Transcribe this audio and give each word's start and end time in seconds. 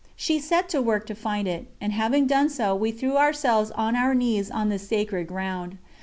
She 0.15 0.39
set 0.39 0.67
to 0.69 0.81
work 0.81 1.05
to 1.05 1.13
find 1.13 1.47
it, 1.47 1.67
and 1.79 1.93
having 1.93 2.25
done 2.25 2.49
so 2.49 2.73
we 2.75 2.91
threw 2.91 3.17
ourselves 3.17 3.69
on 3.69 3.95
our 3.95 4.15
knees 4.15 4.49
on 4.49 4.69
this 4.69 4.87
sacred 4.87 5.27
ground. 5.27 5.77